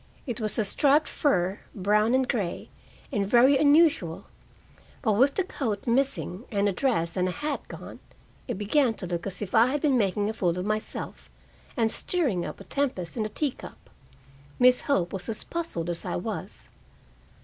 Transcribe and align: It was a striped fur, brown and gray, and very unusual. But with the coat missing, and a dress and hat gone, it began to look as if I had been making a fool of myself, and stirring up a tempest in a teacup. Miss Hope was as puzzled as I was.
It 0.25 0.41
was 0.41 0.57
a 0.57 0.65
striped 0.65 1.07
fur, 1.07 1.59
brown 1.75 2.15
and 2.15 2.27
gray, 2.27 2.71
and 3.11 3.23
very 3.23 3.55
unusual. 3.55 4.25
But 5.03 5.13
with 5.13 5.35
the 5.35 5.43
coat 5.43 5.85
missing, 5.85 6.45
and 6.49 6.67
a 6.67 6.71
dress 6.73 7.15
and 7.15 7.29
hat 7.29 7.67
gone, 7.67 7.99
it 8.47 8.57
began 8.57 8.95
to 8.95 9.05
look 9.05 9.27
as 9.27 9.43
if 9.43 9.53
I 9.53 9.67
had 9.67 9.81
been 9.81 9.99
making 9.99 10.27
a 10.27 10.33
fool 10.33 10.57
of 10.57 10.65
myself, 10.65 11.29
and 11.77 11.91
stirring 11.91 12.47
up 12.47 12.59
a 12.59 12.63
tempest 12.63 13.15
in 13.15 13.25
a 13.25 13.29
teacup. 13.29 13.91
Miss 14.57 14.81
Hope 14.81 15.13
was 15.13 15.29
as 15.29 15.43
puzzled 15.43 15.87
as 15.87 16.03
I 16.03 16.15
was. 16.15 16.67